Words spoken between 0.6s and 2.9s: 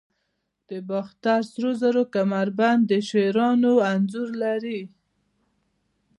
د باختر سرو زرو کمربند